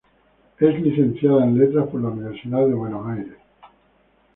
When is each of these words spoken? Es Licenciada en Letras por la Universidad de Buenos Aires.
Es 0.59 0.81
Licenciada 0.81 1.43
en 1.43 1.59
Letras 1.59 1.87
por 1.89 2.01
la 2.01 2.07
Universidad 2.09 2.65
de 2.65 2.73
Buenos 2.73 3.05
Aires. 3.05 3.37